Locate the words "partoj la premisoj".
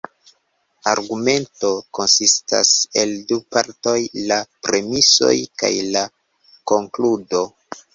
3.57-5.35